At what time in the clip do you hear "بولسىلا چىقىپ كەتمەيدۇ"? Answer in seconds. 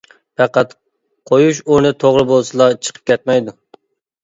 2.33-3.57